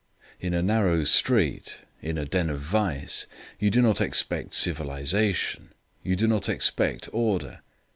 In 0.39 0.55
a 0.55 0.63
narrow 0.63 1.03
street, 1.03 1.81
in 2.01 2.17
a 2.17 2.25
den 2.25 2.49
of 2.49 2.59
vice, 2.59 3.27
you 3.59 3.69
do 3.69 3.83
not 3.83 4.01
expect 4.01 4.55
civilization, 4.55 5.73
you 6.01 6.15
do 6.15 6.25
not 6.27 6.49
expect 6.49 7.07
order. 7.13 7.59